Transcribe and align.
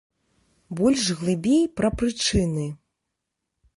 Больш 0.79 1.03
глыбей 1.21 1.61
пра 1.81 1.89
прычыны. 1.99 2.67